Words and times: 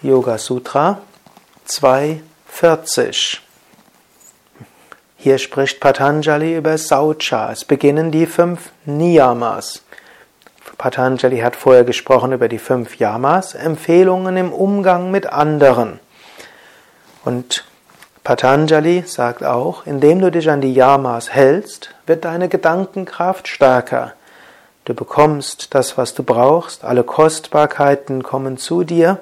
Yoga 0.00 0.38
Sutra 0.38 1.00
240. 1.64 3.40
Hier 5.16 5.38
spricht 5.38 5.80
Patanjali 5.80 6.56
über 6.56 6.78
Saucha. 6.78 7.50
Es 7.50 7.64
beginnen 7.64 8.12
die 8.12 8.26
fünf 8.26 8.70
Niyamas. 8.84 9.82
Patanjali 10.76 11.40
hat 11.40 11.56
vorher 11.56 11.82
gesprochen 11.82 12.32
über 12.32 12.48
die 12.48 12.60
fünf 12.60 13.00
Yamas, 13.00 13.56
Empfehlungen 13.56 14.36
im 14.36 14.52
Umgang 14.52 15.10
mit 15.10 15.26
anderen. 15.26 15.98
Und 17.24 17.64
Patanjali 18.22 19.02
sagt 19.04 19.42
auch, 19.42 19.84
indem 19.84 20.20
du 20.20 20.30
dich 20.30 20.48
an 20.48 20.60
die 20.60 20.74
Yamas 20.74 21.34
hältst, 21.34 21.92
wird 22.06 22.24
deine 22.24 22.48
Gedankenkraft 22.48 23.48
stärker. 23.48 24.12
Du 24.84 24.94
bekommst 24.94 25.74
das, 25.74 25.98
was 25.98 26.14
du 26.14 26.22
brauchst, 26.22 26.84
alle 26.84 27.02
Kostbarkeiten 27.02 28.22
kommen 28.22 28.58
zu 28.58 28.84
dir 28.84 29.18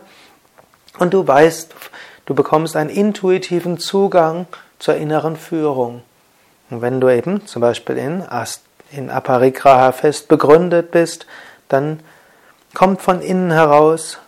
und 0.98 1.14
du 1.14 1.26
weißt, 1.26 1.74
du 2.26 2.34
bekommst 2.34 2.76
einen 2.76 2.90
intuitiven 2.90 3.78
Zugang 3.78 4.46
zur 4.78 4.96
inneren 4.96 5.36
Führung. 5.36 6.02
Und 6.70 6.82
wenn 6.82 7.00
du 7.00 7.08
eben 7.08 7.46
zum 7.46 7.62
Beispiel 7.62 7.96
in, 7.96 8.22
Ast, 8.22 8.62
in 8.90 9.10
Aparigraha 9.10 9.92
fest 9.92 10.28
begründet 10.28 10.90
bist, 10.90 11.26
dann 11.68 12.00
kommt 12.74 13.00
von 13.00 13.20
innen 13.20 13.52
heraus 13.52 14.18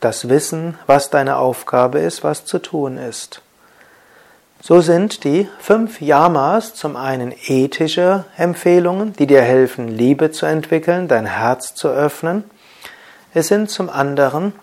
das 0.00 0.28
Wissen, 0.28 0.78
was 0.86 1.10
deine 1.10 1.36
Aufgabe 1.36 1.98
ist, 1.98 2.22
was 2.22 2.44
zu 2.44 2.58
tun 2.58 2.98
ist. 2.98 3.42
So 4.62 4.80
sind 4.80 5.24
die 5.24 5.48
fünf 5.58 6.00
Yamas 6.00 6.74
zum 6.74 6.96
einen 6.96 7.32
ethische 7.46 8.24
Empfehlungen, 8.36 9.12
die 9.12 9.26
dir 9.26 9.42
helfen, 9.42 9.88
Liebe 9.88 10.30
zu 10.30 10.46
entwickeln, 10.46 11.08
dein 11.08 11.26
Herz 11.26 11.74
zu 11.74 11.88
öffnen. 11.88 12.44
Es 13.32 13.48
sind 13.48 13.70
zum 13.70 13.90
anderen 13.90 14.54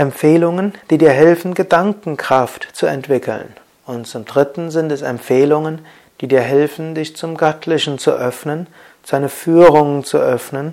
Empfehlungen, 0.00 0.72
die 0.88 0.96
dir 0.96 1.10
helfen, 1.10 1.52
Gedankenkraft 1.52 2.68
zu 2.72 2.86
entwickeln. 2.86 3.54
Und 3.84 4.06
zum 4.06 4.24
Dritten 4.24 4.70
sind 4.70 4.90
es 4.90 5.02
Empfehlungen, 5.02 5.80
die 6.22 6.26
dir 6.26 6.40
helfen, 6.40 6.94
dich 6.94 7.16
zum 7.16 7.36
Göttlichen 7.36 7.98
zu 7.98 8.12
öffnen, 8.12 8.66
seine 9.04 9.28
Führungen 9.28 10.02
zu 10.02 10.16
öffnen, 10.16 10.72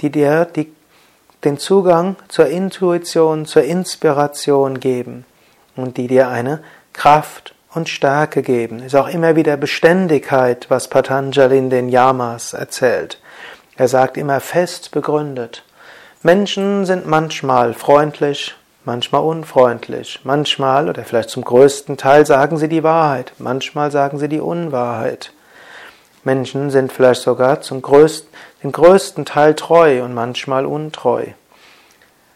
die 0.00 0.08
dir 0.08 0.46
die, 0.46 0.72
den 1.44 1.58
Zugang 1.58 2.16
zur 2.28 2.46
Intuition, 2.46 3.44
zur 3.44 3.62
Inspiration 3.62 4.80
geben 4.80 5.26
und 5.76 5.98
die 5.98 6.06
dir 6.06 6.28
eine 6.28 6.62
Kraft 6.94 7.54
und 7.74 7.90
Stärke 7.90 8.40
geben. 8.40 8.82
Ist 8.82 8.96
auch 8.96 9.08
immer 9.08 9.36
wieder 9.36 9.58
Beständigkeit, 9.58 10.70
was 10.70 10.88
Patanjali 10.88 11.58
in 11.58 11.68
den 11.68 11.90
Yamas 11.90 12.54
erzählt. 12.54 13.20
Er 13.76 13.88
sagt 13.88 14.16
immer 14.16 14.40
fest 14.40 14.92
begründet. 14.92 15.62
Menschen 16.22 16.86
sind 16.86 17.06
manchmal 17.06 17.74
freundlich, 17.74 18.54
manchmal 18.84 19.22
unfreundlich, 19.22 20.20
manchmal 20.24 20.88
oder 20.88 21.04
vielleicht 21.04 21.30
zum 21.30 21.44
größten 21.44 21.96
Teil 21.96 22.26
sagen 22.26 22.58
sie 22.58 22.68
die 22.68 22.82
Wahrheit, 22.82 23.32
manchmal 23.38 23.90
sagen 23.90 24.18
sie 24.18 24.28
die 24.28 24.40
Unwahrheit. 24.40 25.32
Menschen 26.24 26.70
sind 26.70 26.92
vielleicht 26.92 27.22
sogar 27.22 27.60
zum 27.60 27.82
größten, 27.82 28.28
den 28.62 28.72
größten 28.72 29.24
Teil 29.24 29.54
treu 29.54 30.04
und 30.04 30.14
manchmal 30.14 30.66
untreu. 30.66 31.26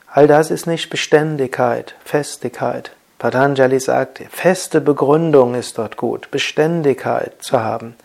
All 0.09 0.27
das 0.27 0.51
ist 0.51 0.67
nicht 0.67 0.91
Beständigkeit, 0.91 1.95
Festigkeit. 2.05 2.93
Patanjali 3.19 3.81
sagt, 3.81 4.23
feste 4.31 4.81
Begründung 4.81 5.55
ist 5.55 5.79
dort 5.79 5.97
gut, 5.97 6.31
Beständigkeit 6.31 7.43
zu 7.43 7.61
haben. 7.61 7.97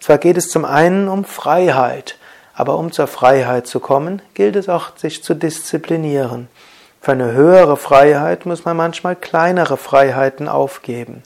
Zwar 0.00 0.18
geht 0.18 0.36
es 0.36 0.48
zum 0.48 0.64
einen 0.64 1.08
um 1.08 1.24
Freiheit, 1.24 2.18
aber 2.54 2.78
um 2.78 2.90
zur 2.92 3.06
Freiheit 3.06 3.66
zu 3.66 3.80
kommen, 3.80 4.22
gilt 4.34 4.56
es 4.56 4.68
auch, 4.68 4.96
sich 4.96 5.22
zu 5.22 5.34
disziplinieren. 5.34 6.48
Für 7.06 7.12
eine 7.12 7.34
höhere 7.34 7.76
Freiheit 7.76 8.46
muss 8.46 8.64
man 8.64 8.76
manchmal 8.76 9.14
kleinere 9.14 9.76
Freiheiten 9.76 10.48
aufgeben. 10.48 11.22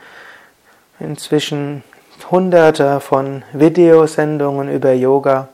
inzwischen 1.02 1.82
hunderte 2.30 3.00
von 3.00 3.42
Videosendungen 3.52 4.70
über 4.70 4.92
Yoga. 4.92 5.48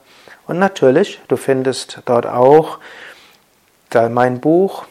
Und 0.47 0.59
natürlich, 0.59 1.21
du 1.29 1.37
findest 1.37 2.03
dort 2.05 2.27
auch 2.27 2.79
mein 4.11 4.41
Buch, 4.41 4.85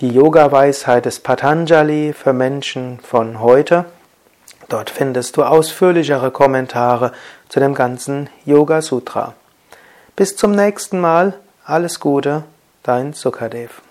die 0.00 0.10
Yoga-Weisheit 0.10 1.06
des 1.06 1.20
Patanjali 1.20 2.12
für 2.12 2.32
Menschen 2.32 3.00
von 3.00 3.40
heute. 3.40 3.86
Dort 4.68 4.90
findest 4.90 5.36
du 5.36 5.42
ausführlichere 5.42 6.30
Kommentare 6.30 7.12
zu 7.48 7.58
dem 7.58 7.74
ganzen 7.74 8.30
Yoga 8.44 8.82
Sutra. 8.82 9.34
Bis 10.14 10.36
zum 10.36 10.52
nächsten 10.52 11.00
Mal, 11.00 11.34
alles 11.64 12.00
Gute, 12.00 12.44
dein 12.82 13.12
Sukadev. 13.12 13.82